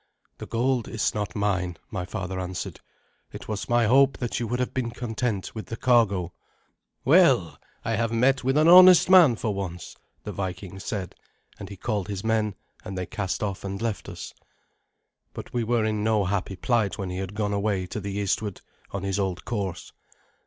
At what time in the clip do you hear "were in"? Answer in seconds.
15.63-16.03